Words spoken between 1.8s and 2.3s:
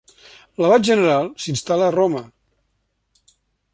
a Roma.